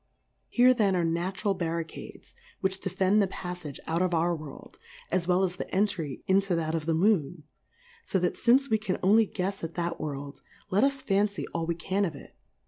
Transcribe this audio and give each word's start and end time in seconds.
Here 0.49 0.73
then 0.73 0.95
are 0.95 1.03
natural 1.05 1.53
Barri 1.53 1.85
cades, 1.85 2.33
which 2.59 2.79
defend 2.81 3.21
the 3.21 3.27
Paffage 3.27 3.79
out 3.85 4.01
of 4.01 4.15
our 4.15 4.35
World, 4.35 4.79
as 5.11 5.27
well 5.27 5.43
as 5.43 5.57
the 5.57 5.69
Entry 5.69 6.23
into 6.25 6.55
that 6.55 6.73
of 6.73 6.87
the 6.87 6.95
Moon; 6.95 7.43
fo 8.03 8.19
thatfince 8.19 8.67
wecaa 8.67 8.97
only 9.03 9.27
guefs 9.27 9.63
at 9.63 9.75
that 9.75 10.01
World, 10.01 10.41
let 10.71 10.83
us 10.83 11.03
fancy 11.03 11.45
all 11.49 11.67
we 11.67 11.75
can 11.75 12.03
of 12.03 12.15
it. 12.15 12.33